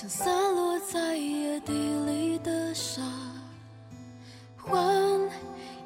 [0.00, 1.74] 像散落在野地
[2.06, 3.02] 里的沙，
[4.56, 4.82] 换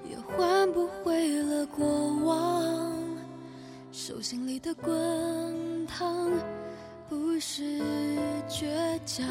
[0.09, 1.85] 也换不回了过
[2.23, 2.95] 往。
[3.91, 6.31] 手心里的滚烫，
[7.09, 7.81] 不是
[8.49, 9.27] 倔强，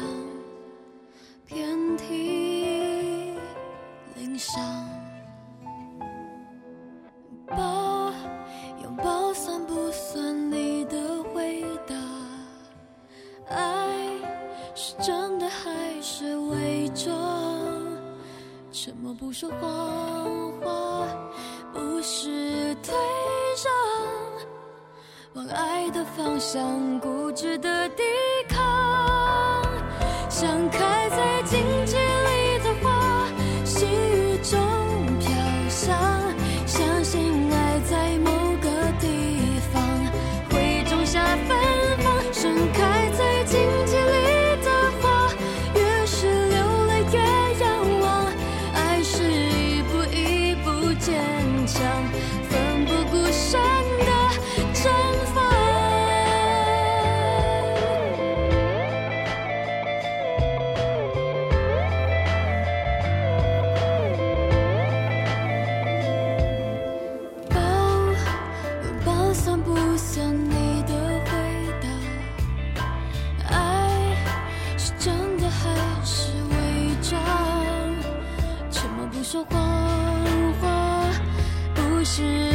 [82.16, 82.53] 是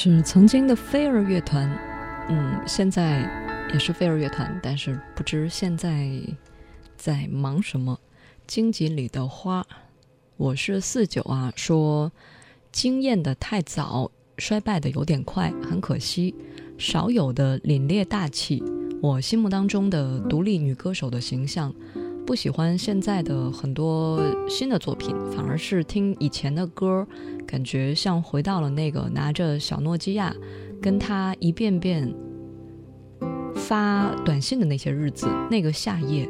[0.00, 1.68] 是曾经的飞儿乐团，
[2.28, 3.28] 嗯，现在
[3.72, 6.08] 也是飞儿乐团，但是不知现在
[6.96, 7.98] 在忙什么。
[8.46, 9.66] 荆棘里的花，
[10.36, 12.12] 我是四九啊，说
[12.70, 16.32] 惊艳的太早，衰败的有点快，很可惜，
[16.78, 18.62] 少有的凛冽大气，
[19.02, 21.74] 我心目当中的独立女歌手的形象。
[22.28, 27.06] 不喜欢现在的很多新的作品，反而是听以前的歌，
[27.46, 30.36] 感觉像回到了那个拿着小诺基亚，
[30.82, 32.14] 跟他一遍遍
[33.54, 36.28] 发短信的那些日子，那个夏夜，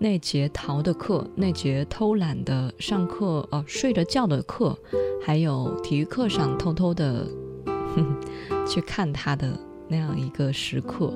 [0.00, 4.76] 那节逃的课，那节偷懒的上课，哦、睡着觉的课，
[5.24, 7.24] 还有体育课上偷偷的
[8.66, 9.56] 去看他的
[9.86, 11.14] 那样一个时刻。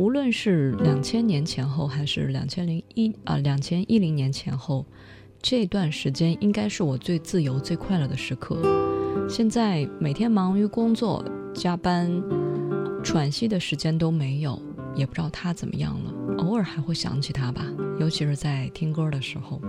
[0.00, 4.86] 无论是两千年前后，还是两千零一啊两千一零年前后，
[5.42, 8.56] 这段时间应该是我最自由、最快乐的时刻。
[9.28, 12.10] 现在每天忙于工作、加班，
[13.04, 14.58] 喘息的时间都没有，
[14.94, 16.14] 也不知道他怎么样了。
[16.38, 17.66] 偶尔还会想起他吧，
[17.98, 19.60] 尤其是在听歌的时候。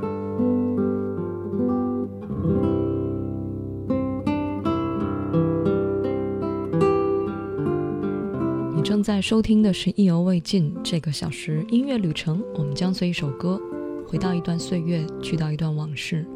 [8.92, 13.58] 正在收听的是《意犹未尽》这个小时音乐旅程，我们将随一首歌，
[14.06, 16.28] 回到一段岁月，去到一段往事，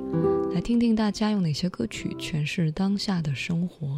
[0.53, 3.94] 来听听大家用哪些歌曲诠释当下的生活。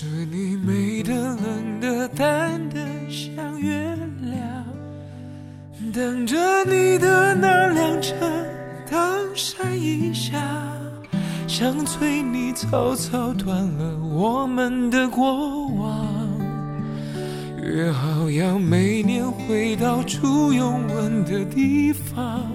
[0.00, 2.78] 是你美的、冷的、淡的，
[3.10, 4.64] 像月亮。
[5.92, 6.36] 等着
[6.66, 8.14] 你的那辆车，
[8.88, 10.40] 灯闪一下，
[11.48, 16.06] 想催你草草断了我们的过往。
[17.60, 22.48] 约好要每年回到初拥吻的地方。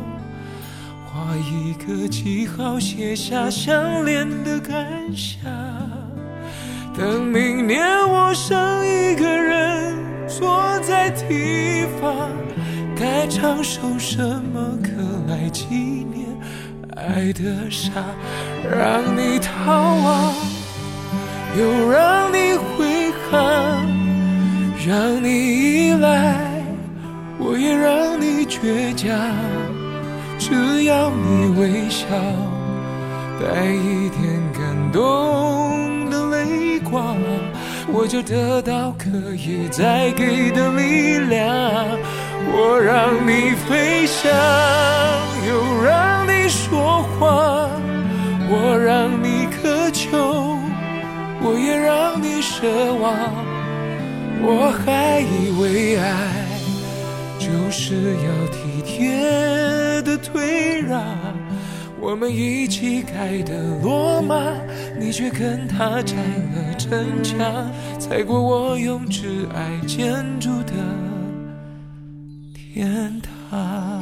[1.06, 5.73] 画一个记号，写下相恋的感想。
[6.96, 8.56] 等明年我剩
[8.86, 9.96] 一个人
[10.28, 12.30] 坐在堤防，
[12.96, 14.90] 该唱首什么歌
[15.28, 16.28] 来纪念？
[16.96, 17.92] 爱的傻，
[18.72, 20.34] 让你逃亡，
[21.58, 23.42] 又让你悔恨，
[24.88, 26.36] 让你依赖，
[27.40, 29.18] 我也让你倔强。
[30.38, 32.06] 只要你微笑，
[33.42, 35.73] 带一点感动
[37.92, 41.44] 我就得到可以再给的力量。
[42.56, 44.32] 我让你飞翔，
[45.48, 47.70] 又让你说谎，
[48.50, 50.58] 我让你渴求，
[51.42, 53.12] 我也让你奢望。
[54.46, 56.04] 我还以为爱
[57.40, 61.02] 就是要体贴的退让，
[62.06, 64.36] 我们一起盖的罗马，
[65.00, 70.74] 你却跟他拆了城墙，踩过我用挚爱建筑的。
[72.54, 73.93] 天堂。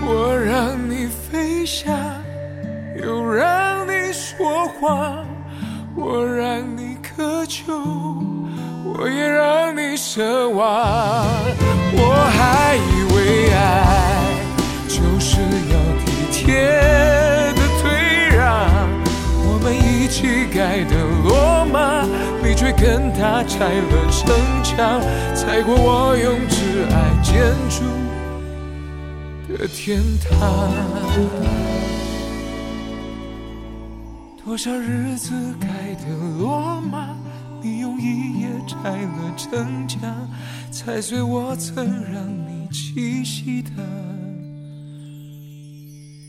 [0.05, 1.91] 我让你飞翔，
[3.03, 5.25] 又让你说谎，
[5.95, 7.73] 我让你渴求，
[8.85, 10.78] 我也让你奢望。
[22.81, 24.33] 跟他拆了城
[24.63, 25.01] 墙，
[25.35, 27.33] 踩过我用挚爱建
[27.69, 27.83] 筑
[29.53, 30.29] 的天堂。
[34.43, 36.05] 多少日子盖的
[36.39, 37.09] 罗马，
[37.61, 39.99] 你用一夜拆了城墙，
[40.71, 43.71] 踩碎我曾让你栖息的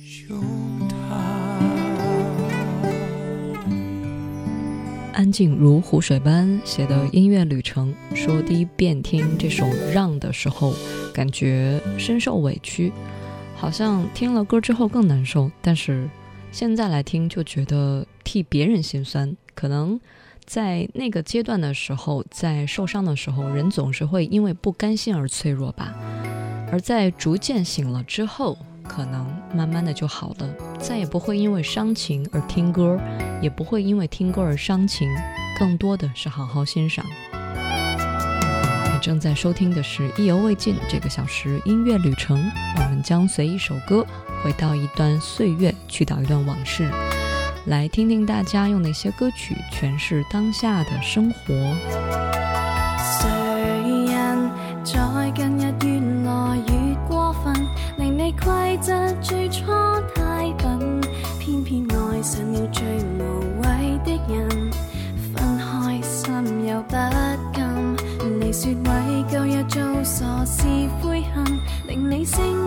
[0.04, 0.37] 胸
[5.21, 10.73] 安静如湖水般写的音乐旅程，说第一遍听这首《让》的时候，
[11.12, 12.91] 感觉深受委屈，
[13.55, 16.09] 好像听了歌之后更难受，但是。
[16.50, 20.00] 现在来听就觉得替别人心酸，可能
[20.47, 25.95] 在那个阶段的时候，在受伤的时候，人总是会因为不甘心而脆弱吧。
[26.73, 28.57] 而在逐渐醒了之后，
[28.90, 30.49] 可能慢慢的就好了，
[30.80, 32.99] 再也不会因为伤情而听歌，
[33.40, 35.09] 也不会因为听歌而伤情，
[35.56, 37.06] 更多的是好好欣赏。
[37.32, 42.37] 你正在收听的是意犹未尽这个小时音乐旅程，
[42.78, 44.04] 我们将随一首歌。
[44.42, 46.90] 回到一段岁月，去到一段往事，
[47.66, 52.30] 来听听大家用哪些歌曲诠释当下的生活。
[66.90, 66.97] 不
[67.52, 67.97] 甘，
[68.40, 70.64] 你说为旧日做傻事
[71.00, 71.44] 悔恨，
[71.87, 72.60] 令你心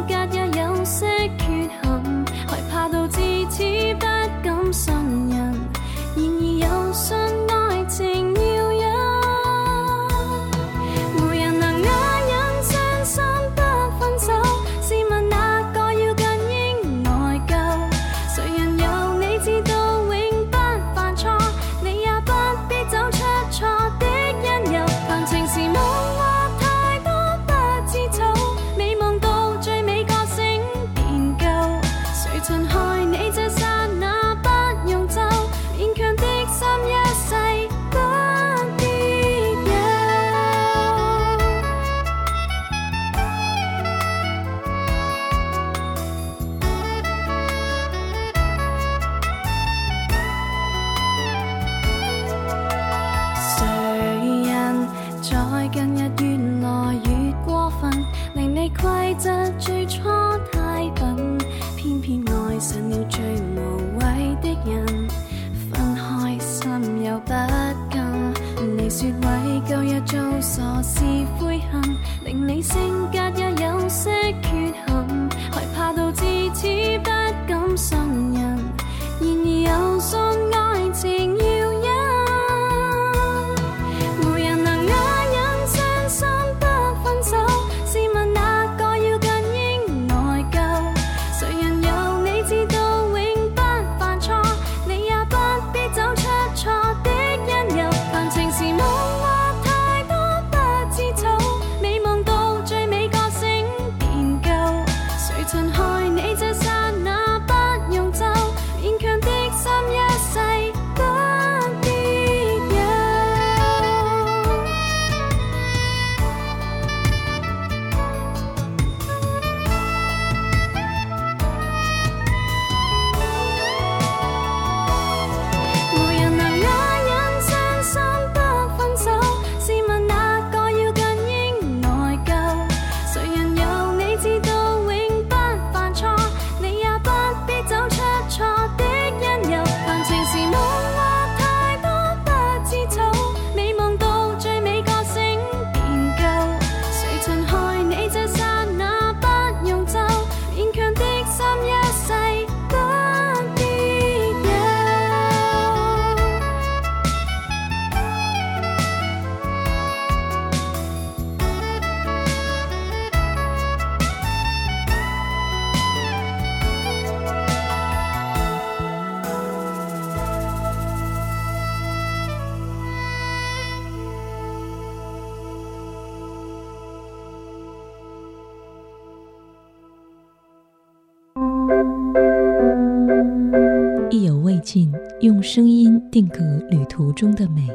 [186.13, 187.67] 定格旅途中的美。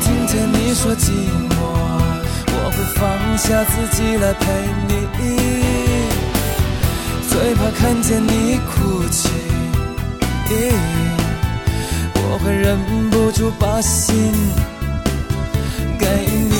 [0.00, 1.10] 听见你说寂
[1.50, 1.56] 寞
[2.48, 4.44] 我会放下自己来陪
[4.88, 4.92] 你
[7.28, 9.28] 最怕看见你哭泣
[12.14, 12.78] 我会忍
[13.10, 14.32] 不住把心
[15.98, 16.06] 给
[16.48, 16.55] 你。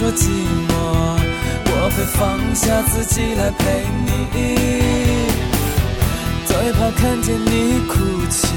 [0.00, 0.30] 说寂
[0.66, 0.72] 寞，
[1.66, 2.18] 我会放
[2.54, 4.08] 下自己来陪你。
[6.46, 7.92] 最怕看见你哭
[8.30, 8.48] 泣，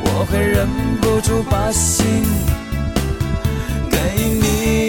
[0.00, 0.66] 我会忍
[1.02, 2.24] 不住把心
[3.90, 3.98] 给
[4.40, 4.81] 你。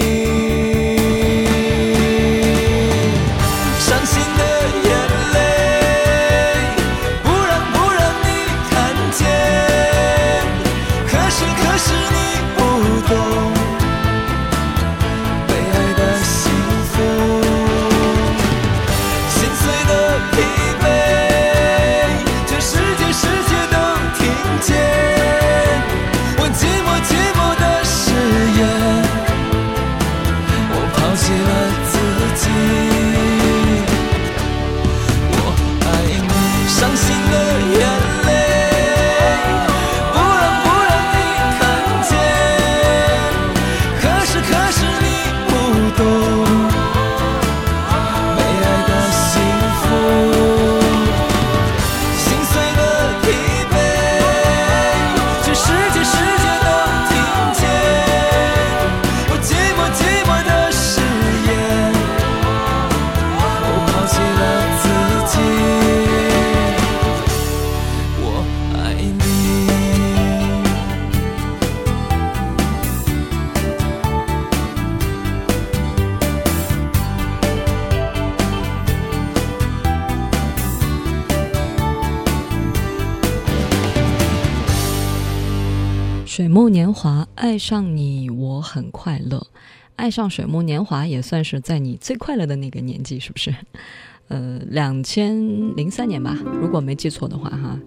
[86.53, 89.47] 水木年华爱上你，我很快乐。
[89.95, 93.51] 爱上水木年华也算是在你最快乐的那个年纪，是不是？
[94.27, 97.79] 呃，两千零三年吧，如果没记错的话，哈。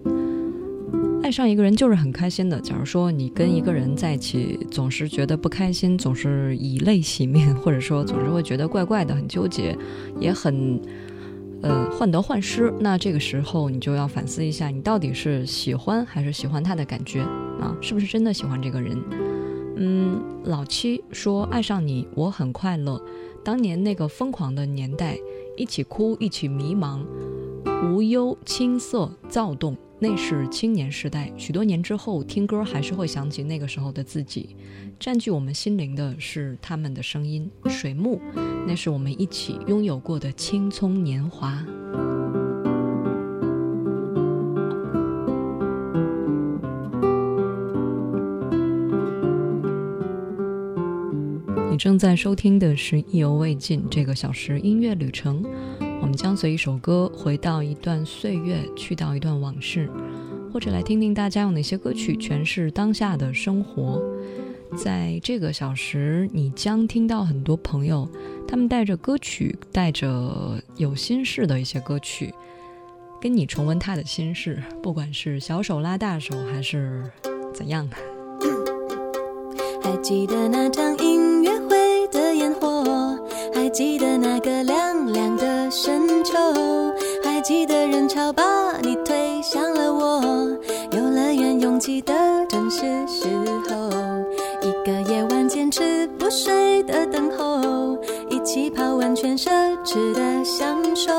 [1.23, 2.59] 爱上一个人就是很开心的。
[2.59, 9.77] 假如说你跟一个人在一起，总是觉得不开心，总是以泪洗面，或者说总是会觉得怪怪的，很纠结，
[10.19, 10.77] 也很
[11.61, 17.21] 呃患得患失，那这个时候你就要反思一下，你到底是喜欢还是喜欢他的感觉
[17.59, 17.75] 啊？
[17.81, 18.97] 是不是真的喜欢这个人？
[19.75, 23.01] 嗯，老七说爱上你我很快乐，
[23.43, 25.17] 当年那个疯狂的年代，
[25.55, 27.01] 一起哭，一起迷茫，
[27.85, 29.77] 无忧青涩躁动。
[29.99, 34.55] 那是青年时代，许多年之后听歌还是会想起那个时候的自己。
[34.99, 38.19] 占据我们心灵的是他们的声音，水木，
[38.65, 41.63] 那是我们一起拥有过的青葱年华。
[51.69, 55.43] 你正在收听的是《意犹未尽》这个小时音乐旅程。
[56.01, 59.87] 我们将随一首歌回到一段岁月，去到一段往事，
[60.51, 64.01] 或者来听听大家用哪些歌曲诠释当下的生活。
[64.75, 68.07] 在这个小时，你将听到很多朋友，
[68.47, 72.33] 他们带着歌曲，带着有心事的一些歌曲，
[73.21, 77.03] 跟你重温他的心事，不管是小手拉大手，还是
[77.53, 77.87] 怎样。
[79.81, 83.17] 还记得那场音乐会的烟火，
[83.53, 86.33] 还记得那个凉凉的深秋，
[87.23, 90.21] 还记得人潮把你推向了我，
[90.91, 92.13] 游乐园拥挤的
[92.49, 93.27] 正是时
[93.69, 94.16] 候，
[94.87, 97.97] 个夜晚坚持不睡的等候，
[98.29, 99.49] 一起泡温泉奢
[99.83, 101.11] 侈的享受，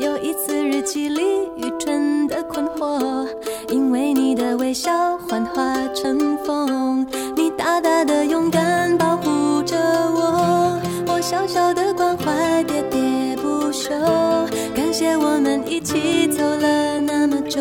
[0.00, 1.20] 有一次日记里
[1.58, 3.28] 愚蠢的困惑，
[3.68, 7.06] 因为你的微笑幻化成风。
[7.36, 13.90] 你大大的勇敢保护着我，我小小的关怀喋喋不休。
[14.74, 17.60] 感谢我们一起走了那么久，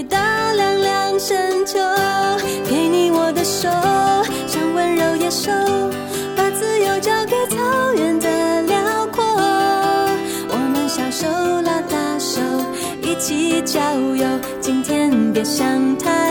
[0.00, 0.16] 回到
[0.54, 1.78] 凉凉深秋。
[2.66, 3.68] 给你我的手，
[4.46, 5.52] 像温柔野兽，
[6.34, 9.22] 把自由交给草原的辽阔。
[10.48, 11.28] 我们小手
[11.60, 12.40] 拉大手，
[13.02, 13.78] 一起郊
[14.16, 14.26] 游。
[14.58, 16.29] 今天别想太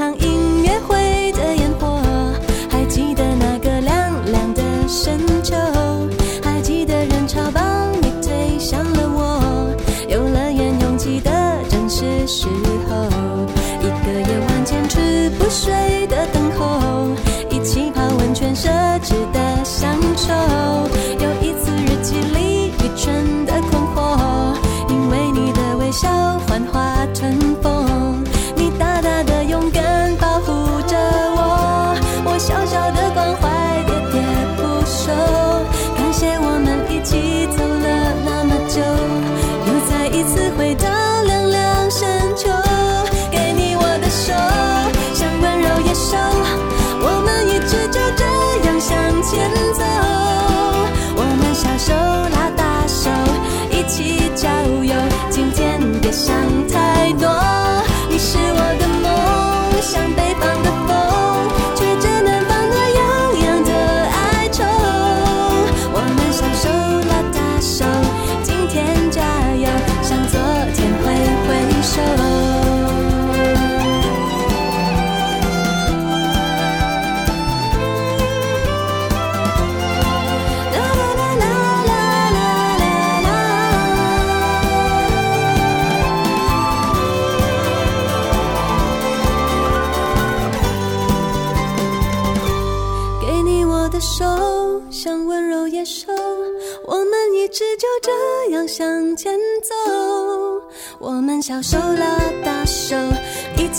[0.00, 0.29] 唱一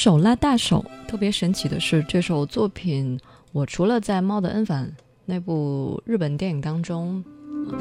[0.00, 0.82] 手拉大手。
[1.06, 3.20] 特别神奇的是，这首作品
[3.52, 4.86] 我除了在《猫的恩返》
[5.26, 7.22] 那部日本电影当中。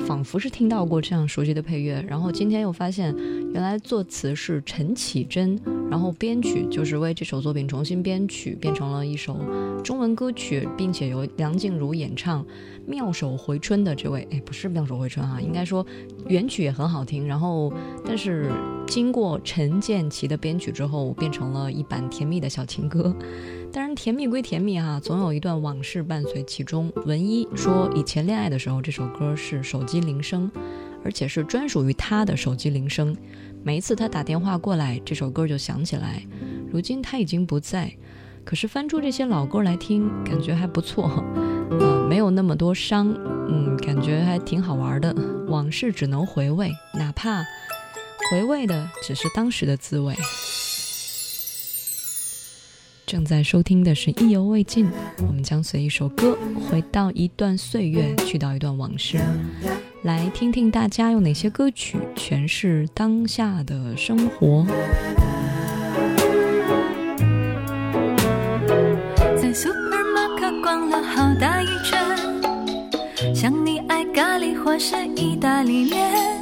[0.06, 3.16] 仿佛是听到过这样熟悉的配乐，然后今天又发现，
[3.54, 9.40] 原来作词是陈绮贞，然后编曲就是为这首作品重新编曲，变成了一首
[9.84, 12.46] 中文歌曲，并且由梁静茹演唱，
[12.86, 15.86] 妙手回春的这位，哎，不是妙手回春啊，应该说
[16.28, 17.74] 原曲也很好听，然后
[18.06, 18.52] 但是
[18.88, 23.16] 经过陈建奇的编曲之后，变成了一版甜蜜的小情歌。
[23.72, 26.92] 当然，甜蜜归甜蜜哈，总有一段往事伴随其中。
[27.06, 30.52] 文一说，以前恋爱的时候，这首歌是手机铃声，
[31.04, 33.16] 而且是专属于他的手机铃声。
[33.64, 36.24] 每一次他打电话过来，这首歌就响起来。
[36.72, 37.94] 如今他已经不在，
[38.44, 41.24] 可是翻出这些老歌来听，感觉还不错。
[41.80, 43.14] 呃，没有那么多伤，
[43.48, 45.16] 嗯，感觉还挺好玩的。
[45.48, 47.44] 往事只能回味，哪怕
[48.32, 50.16] 回味的只是当时的滋味。
[53.10, 54.88] 正在收听的是意犹未尽，
[55.28, 56.38] 我们将随一首歌
[56.70, 59.18] 回到一段岁月，去到一段往事，
[60.04, 64.64] 来听听大家用哪些歌曲诠释当下的生活。
[69.42, 76.40] 在 supermarket 逛了好大一圈，想你爱咖喱或是意大利面，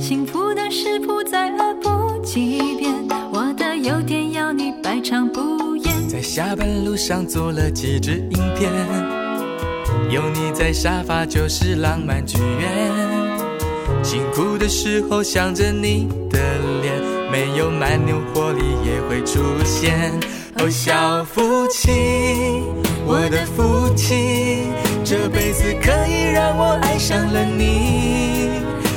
[0.00, 2.65] 幸福的食谱再恶补几
[6.36, 8.70] 下班路上做了几支影片，
[10.10, 12.70] 有你在沙发就是浪漫剧院。
[14.02, 16.38] 辛苦的时候想着你的
[16.82, 16.92] 脸，
[17.32, 20.12] 没有蛮牛活力也会出现。
[20.56, 21.90] 哦，小夫妻，
[23.06, 24.66] 我的夫妻，
[25.02, 28.50] 这辈子可以让我爱上了你。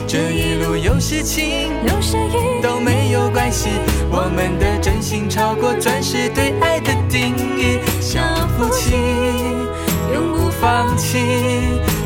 [0.05, 3.69] 这一路有事情，有时雨都没有关系。
[4.11, 8.21] 我们的真心超过钻石对爱的定义，小
[8.55, 8.93] 夫妻
[10.13, 11.17] 永不放弃，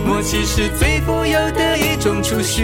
[0.05, 2.63] 默契是最富有的一种储蓄。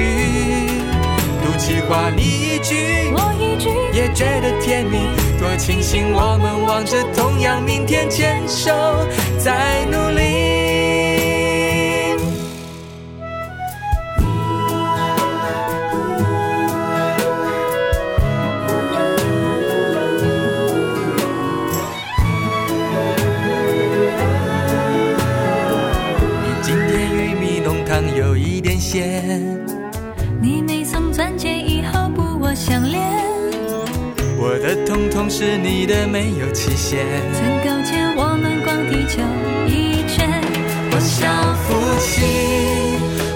[1.43, 4.97] 赌气话你一句，我一句，也觉得甜蜜，
[5.39, 8.71] 多庆幸我们望着同样明天，牵手
[9.37, 10.48] 在努力。
[30.41, 32.99] 你没曾钻戒以后不我相恋，
[34.35, 37.05] 我的通通是你的，没有期限。
[37.31, 39.21] 曾勾肩我们逛地球
[39.67, 40.27] 一圈，
[40.91, 41.29] 我小
[41.67, 42.25] 夫妻，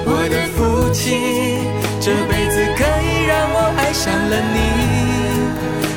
[0.08, 1.60] 我的夫妻，
[2.02, 4.58] 这辈子可以让我爱上了你。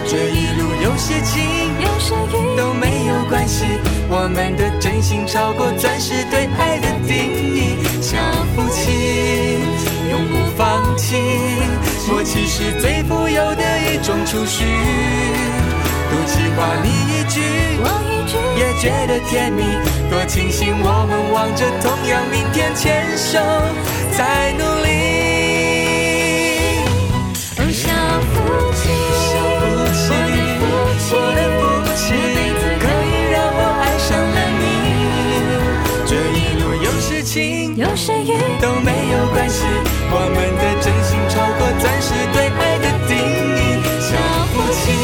[0.05, 1.41] 这一路有些情，
[1.81, 3.65] 有些雨都没有关系，
[4.11, 7.17] 我们的真心超过钻石对爱的定
[7.57, 7.86] 义。
[8.09, 8.17] 小
[8.55, 9.59] 夫妻
[10.13, 11.17] 永不放弃，
[12.09, 14.65] 默契是最富有的一种储蓄。
[16.09, 17.41] 赌气话你一句，
[17.83, 19.65] 我一句，也觉得甜蜜。
[20.09, 23.41] 多庆幸我们望着同样明天，牵手
[24.17, 25.06] 在努力。
[38.07, 39.67] 都没有关系，
[40.11, 43.61] 我们的真心超过钻石对爱的定义。
[43.99, 44.15] 小
[44.53, 44.95] 夫妻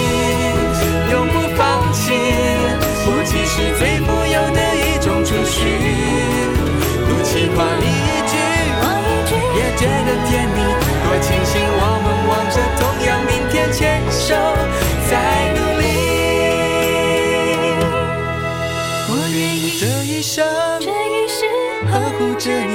[1.10, 1.60] 永不放
[1.92, 2.14] 弃，
[3.04, 5.58] 默契是最富有的一种储蓄。
[7.08, 8.38] 赌气话你一句，
[8.78, 10.58] 我一句，也觉得甜蜜。
[11.02, 13.80] 多庆幸我们望着同样明天，牵
[14.12, 14.30] 手
[15.10, 15.12] 在
[15.56, 15.84] 努力。
[19.10, 20.46] 我愿意这一生
[20.78, 21.34] 这一世
[21.90, 22.71] 呵护着你，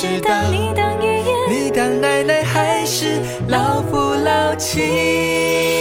[0.00, 5.79] 直到你当爷爷，你当奶奶还是老夫老妻。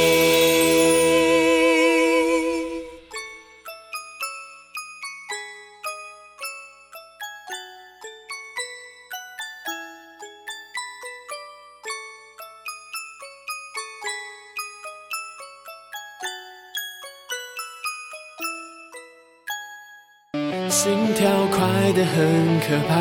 [20.81, 22.95] 心跳快得很可怕，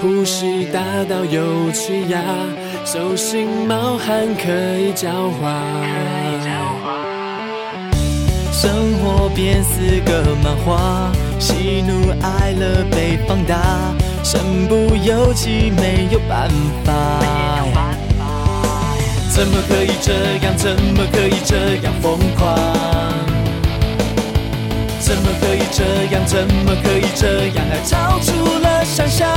[0.00, 2.18] 呼吸大到有气压，
[2.86, 5.62] 手心冒汗可以浇花。
[8.50, 13.60] 生活变似个漫画，喜怒哀乐被放大，
[14.24, 16.48] 身不由己没有办
[16.82, 16.92] 法。
[19.28, 20.14] 怎么可以这
[20.46, 20.56] 样？
[20.56, 23.31] 怎么可以这样疯狂？
[25.12, 26.24] 怎么可以这样？
[26.24, 27.66] 怎么可以这样？
[27.70, 29.28] 爱超出了想象。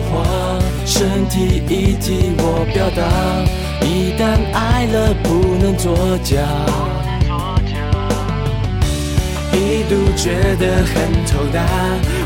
[0.00, 0.24] 话，
[0.84, 3.02] 身体一体我表达。
[3.86, 6.36] 一旦爱了，不能作假。
[9.52, 10.94] 一度觉得很
[11.26, 11.60] 头大，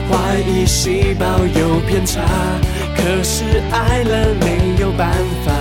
[0.08, 2.20] 怀疑细胞有偏差，
[2.96, 5.10] 可是爱了没有办
[5.44, 5.52] 法。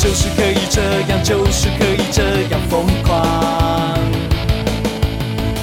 [0.00, 0.80] 就是可以这
[1.12, 3.98] 样，就是可以这样疯狂。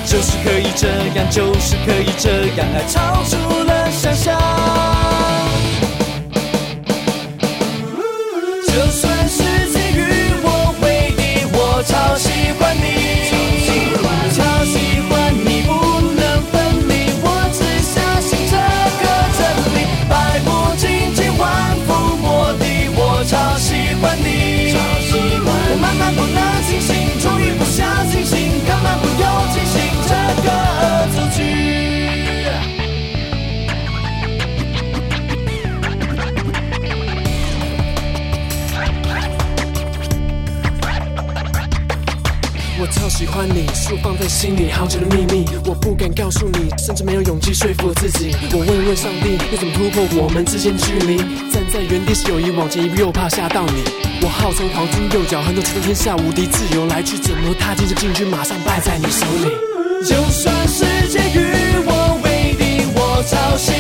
[0.06, 3.64] 就是可以这样，就是可以这样，爱超出
[4.06, 4.38] 想象。
[8.68, 9.42] 就算世
[9.72, 12.86] 界与我为敌，我超喜欢你，
[14.30, 15.74] 超喜欢你不
[16.14, 16.54] 能分
[16.88, 16.94] 离。
[17.24, 18.54] 我只相信这
[19.02, 19.42] 个真
[19.74, 19.76] 理，
[20.08, 20.14] 百
[20.46, 21.44] 无禁忌，万
[21.88, 22.64] 夫莫敌。
[22.94, 24.78] 我超喜欢你，
[25.18, 25.50] 我
[25.82, 26.38] 慢慢不能
[26.70, 28.38] 清醒，终于不想清醒，
[28.68, 29.75] 根本不用清醒
[42.78, 48.36] 我超喜欢你，是我放在心里好久的秘密，我不敢告诉你，甚至没有勇气说服我自己。
[48.52, 51.16] 我问问上帝，要怎么突破我们之间距离？
[51.50, 53.82] 站在原地是友谊，往前一步又怕吓到你。
[54.22, 59.48] 我号称黄金右脚，横斗全天下无敌，自由来去怎么踏进这禁区，马上败在你手里。
[60.04, 63.72] 就算世界与我为敌，我超喜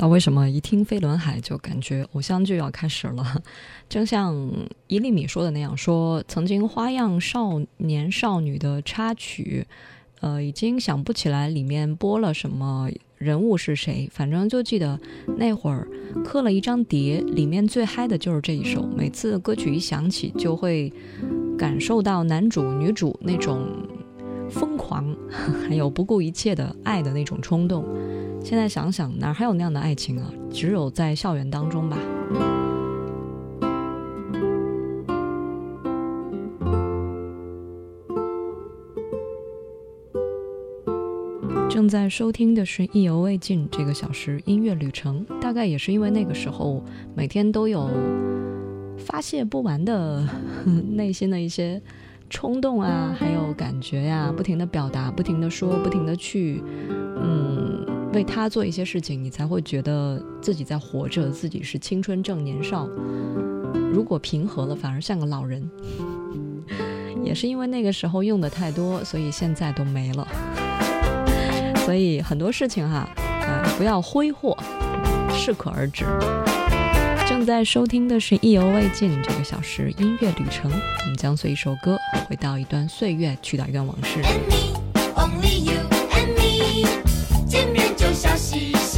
[0.00, 3.42] 道为什么一听飞轮海就感觉偶像剧要开始了，
[3.86, 4.34] 正像
[4.86, 9.66] 一粒米说的那样，说曾经《花样少年少女》的插曲，
[10.20, 14.98] 呃，已经想不起来里面播了什么人物是谁，反正就记得
[15.36, 15.86] 那会儿
[16.24, 20.90] 刻了一张碟，里面最嗨的就是这一首，每次歌曲一响起，就会
[21.58, 23.66] 感受到男主女主那种
[24.50, 25.16] 疯狂，
[25.68, 27.84] 还有不顾一切的爱的那种冲动。
[28.42, 30.30] 现在想想，哪还有那样的爱情啊？
[30.50, 31.96] 只有在校园当中吧。
[41.68, 46.82] 正在收听的是《意犹未尽》这个小时音乐旅程，大概也是因为那个时候
[47.14, 47.88] 每天都有
[48.98, 50.26] 发泄不完的
[50.92, 51.80] 内心的一些
[52.30, 57.84] 冲动啊，还有感觉呀、不停的表达，不停的说，不停的去，嗯，
[58.14, 62.88] 为他做一些事情，你才会觉得自己在活着，自己是青春正年少。
[63.92, 65.68] 如果平和了，反而像个老人。
[67.22, 70.26] 也是因为那个时候用的太多，所以现在都没了。
[71.84, 74.56] 所以很多事情哈、啊，不要挥霍，
[75.30, 76.06] 适可而止。
[77.30, 81.96] 正在收听的是《意犹未尽》这个小时音乐旅程，我们将随一首歌
[82.28, 84.20] 回到一段岁月，去到一段往事。
[84.24, 84.74] and me,
[85.14, 86.84] only you and me，
[87.46, 88.89] 见面就笑嘻嘻。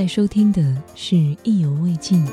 [0.00, 0.62] 在收听的
[0.94, 2.26] 是《意犹未尽》。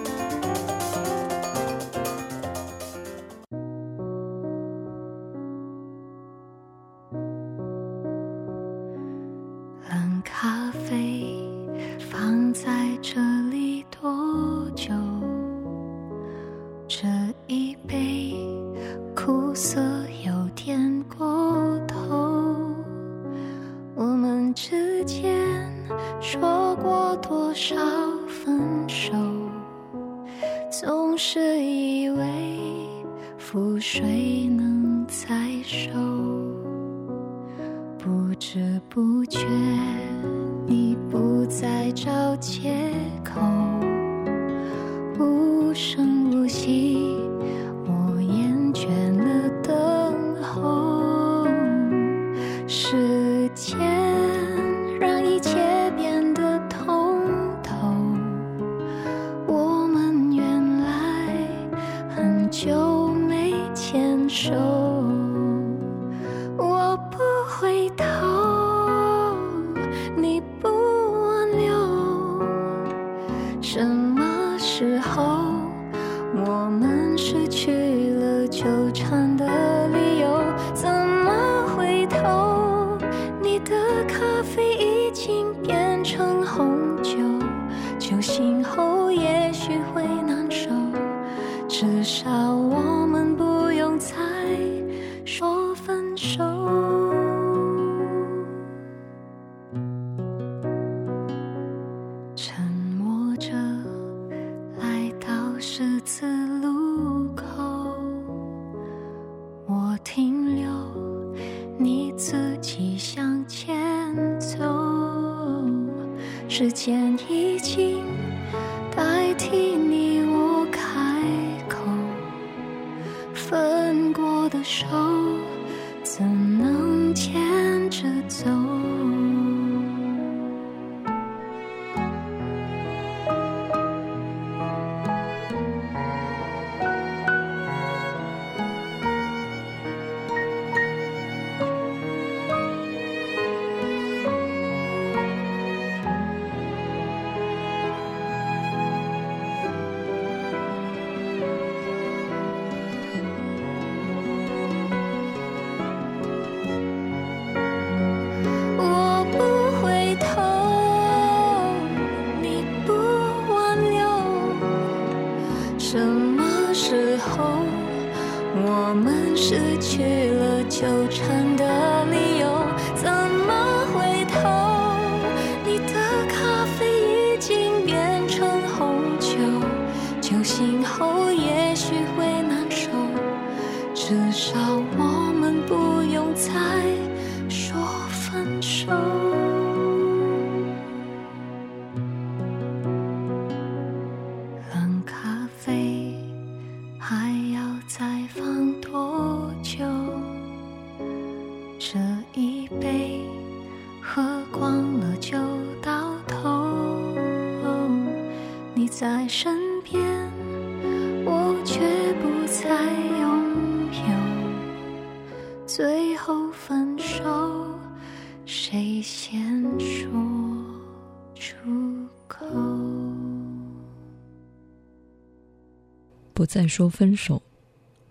[226.58, 227.44] 再说分手。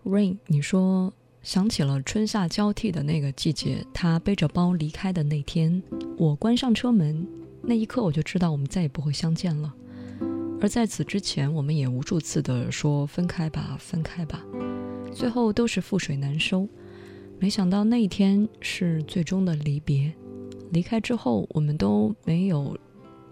[0.04, 5.82] Rain 你说想起了春夏交替的那个季节他背着包离开的那天
[6.16, 7.26] 我关上车门
[7.60, 9.74] 那一刻我就知道我们再也不会相见了。
[10.60, 14.44] 而在此之前我们也无数次的说分开吧分开吧。
[15.12, 16.68] 最后都是覆水难收。
[17.40, 20.14] 没想到那一天是最终的离别。
[20.70, 22.78] 离开之后我们都没有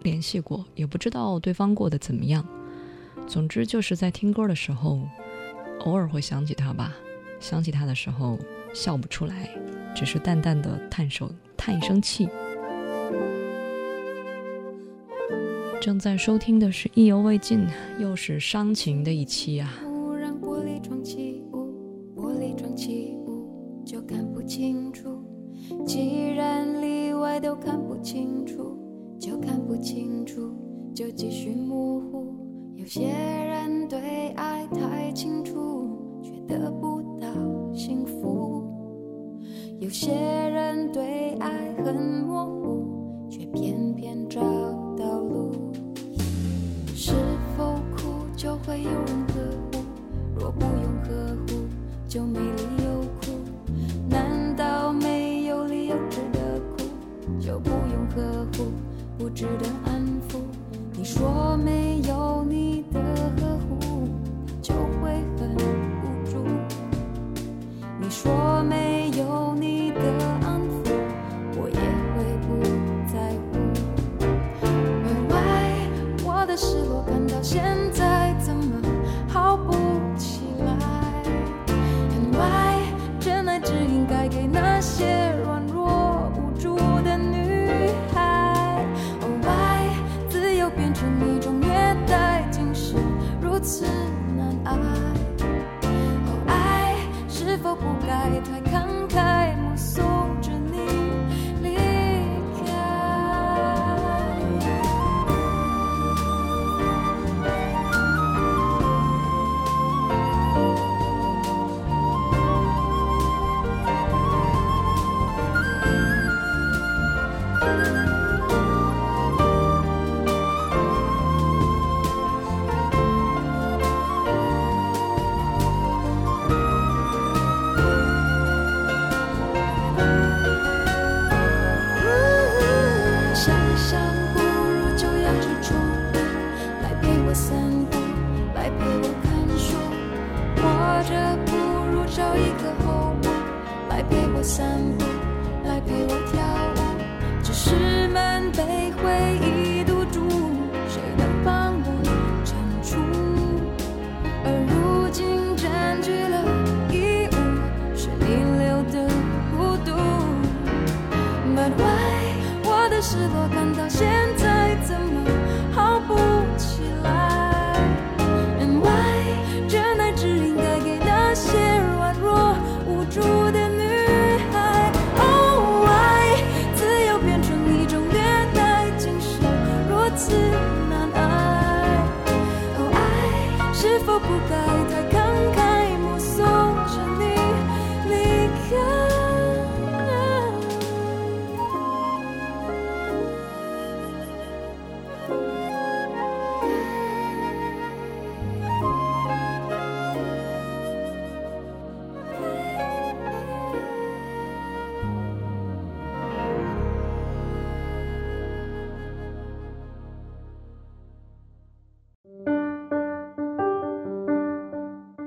[0.03, 2.45] 联系过也不知道对方过得怎么样
[3.27, 5.01] 总之就是在听歌的时候
[5.81, 6.95] 偶尔会想起他吧
[7.41, 8.39] 想起他的时候
[8.73, 9.49] 笑不出来
[9.95, 12.29] 只是淡淡的叹手叹一声气。
[15.85, 17.67] 正在收听的是意犹未尽
[17.99, 19.84] 又是伤情的一期啊。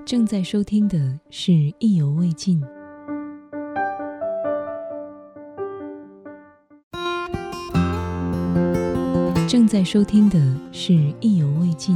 [0.08, 0.98] 正在收听的
[1.30, 2.62] 是《意犹未尽》。
[9.50, 10.40] 正在收听的
[10.72, 11.94] 是《意犹未尽》。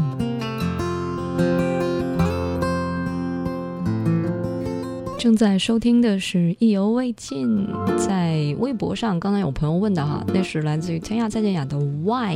[5.18, 7.66] 正在收听的是《意犹未尽》。
[7.98, 12.36] 在微博上，刚才有朋友问的哈，那是来自于天涯再见雅的《Why》，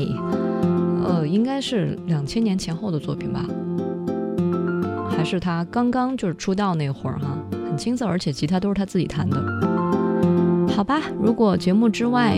[1.03, 3.45] 呃，应该是两千年前后的作品吧，
[5.26, 9.43] 是他刚刚就是出道那会儿哈，很青涩，而且吉他都是他自己弹的。
[10.69, 12.38] 好吧，如果节目之外。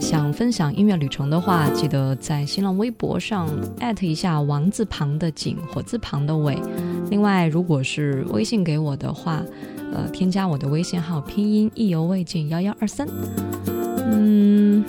[0.00, 3.46] 想分享音乐旅程的话，记得在新浪微博上
[3.80, 6.58] 艾特一下王字旁的景，火字旁的伟。
[7.10, 9.42] 另外，如果是微信给我的话，
[9.92, 13.06] 呃，添加我的微信号，拼音意犹未尽幺幺二三。
[14.10, 14.82] 嗯，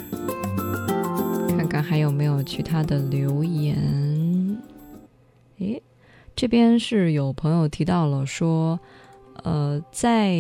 [1.58, 3.78] 看看还有没有其他的留言。
[6.42, 8.80] 这边是有朋友提到了说，
[9.44, 10.36] 呃，在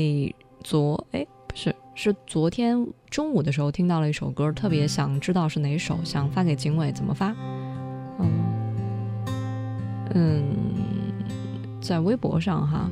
[0.63, 1.75] 昨哎不是。
[1.93, 7.35] 是昨天中午的时候听到了一首歌，特别想知道是哪首，想发给警委，怎么发？
[8.17, 8.31] 嗯
[10.15, 10.43] 嗯，
[11.79, 12.89] 在微博上哈。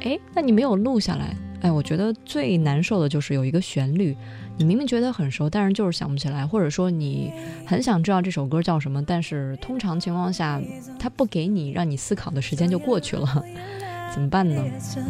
[0.00, 1.36] 哎，那你没有录下来？
[1.62, 4.16] 哎，我觉得最难受的就是有一个旋律，
[4.56, 7.32] 你明明觉得很熟，但是就是想不起来，或者说你
[7.66, 10.60] 很想知道这首歌叫什么，但是通常情况下，
[10.98, 13.44] 他不给你让你思考的时间就过去了。
[14.12, 14.60] 怎么办呢？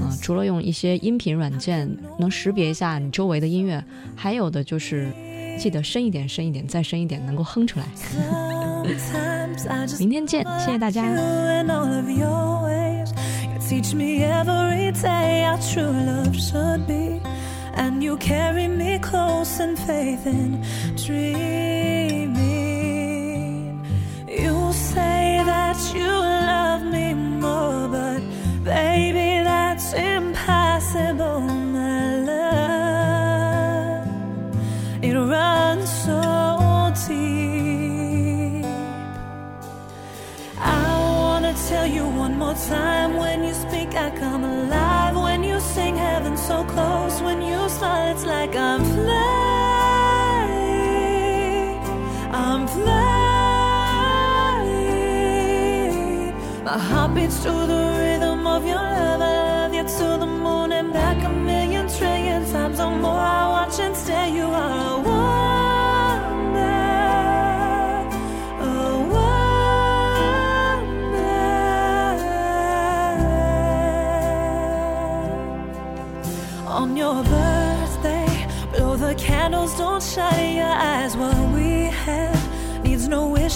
[0.03, 1.89] 啊，除了用一些音频软件
[2.19, 3.83] 能识别一下你周围的音乐，
[4.15, 5.09] 还有的就是
[5.59, 7.87] 记得深一点、深一点、再深一点，能够哼出来。
[9.99, 11.03] 明天见，谢谢大家。
[13.71, 17.23] teach me every day how true love should be.
[17.75, 20.65] And you carry me close in faith and
[20.97, 22.41] dreaming.
[24.27, 28.21] You say that you love me more, but
[28.65, 31.41] baby, that's impossible,
[31.77, 34.09] my love.
[35.01, 36.21] It runs so
[37.07, 38.67] deep.
[40.59, 40.83] I
[41.21, 43.11] wanna tell you one more time.
[48.41, 49.21] Like I'm flying.
[52.33, 53.05] I'm flying.
[56.65, 58.00] My heart beats to the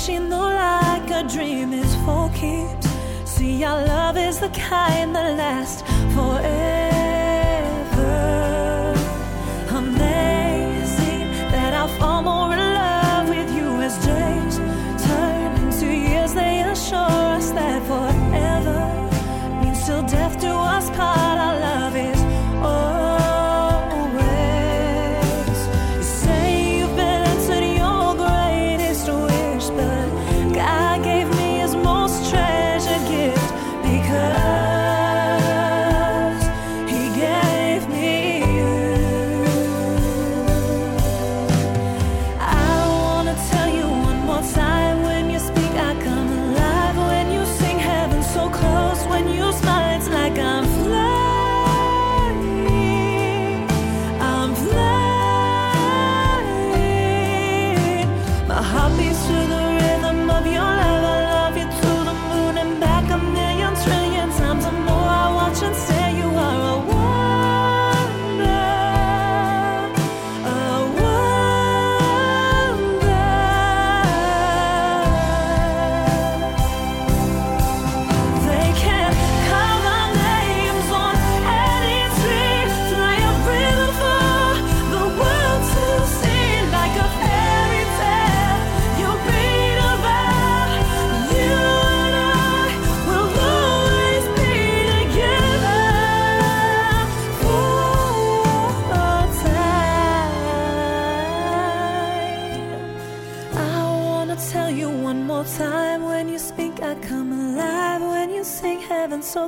[0.06, 2.88] wishing, though, like a dream is for keeps.
[3.24, 5.82] See, our love is the kind that lasts
[6.14, 6.83] forever.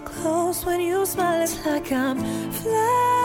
[0.00, 0.64] Close.
[0.64, 2.18] When you smile, it's like I'm
[2.52, 3.15] flying.